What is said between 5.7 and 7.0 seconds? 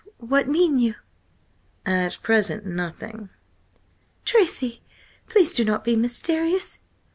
be mysterious!